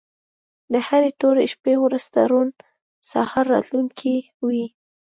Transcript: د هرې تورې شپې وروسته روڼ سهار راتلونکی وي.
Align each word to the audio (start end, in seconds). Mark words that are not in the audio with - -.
د 0.73 0.73
هرې 0.87 1.11
تورې 1.19 1.45
شپې 1.53 1.73
وروسته 1.85 2.19
روڼ 2.31 2.47
سهار 3.11 3.45
راتلونکی 3.53 4.15
وي. 4.47 4.65